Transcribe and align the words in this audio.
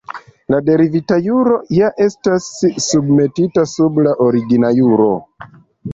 La 0.53 0.59
derivita 0.69 1.17
juro 1.25 1.59
ja 1.79 1.91
estas 2.07 2.47
submetita 2.87 3.67
sub 3.77 4.01
la 4.09 4.19
origina 4.29 4.77
juro. 4.79 5.11